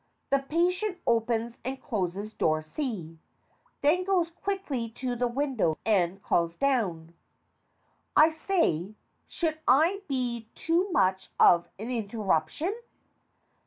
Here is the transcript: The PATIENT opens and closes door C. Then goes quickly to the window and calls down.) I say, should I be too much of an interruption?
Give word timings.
The 0.31 0.39
PATIENT 0.39 0.97
opens 1.05 1.59
and 1.63 1.79
closes 1.79 2.33
door 2.33 2.63
C. 2.63 3.19
Then 3.83 4.03
goes 4.03 4.31
quickly 4.31 4.89
to 4.95 5.15
the 5.15 5.27
window 5.27 5.77
and 5.85 6.23
calls 6.23 6.57
down.) 6.57 7.13
I 8.15 8.31
say, 8.31 8.95
should 9.27 9.59
I 9.67 10.01
be 10.07 10.49
too 10.55 10.91
much 10.91 11.29
of 11.39 11.69
an 11.77 11.91
interruption? 11.91 12.73